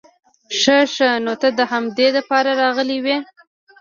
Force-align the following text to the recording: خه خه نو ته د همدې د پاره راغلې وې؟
خه 0.59 0.77
خه 0.93 1.09
نو 1.25 1.33
ته 1.41 1.47
د 1.59 1.59
همدې 1.71 2.07
د 2.15 2.17
پاره 2.29 2.53
راغلې 2.61 2.97
وې؟ 3.03 3.17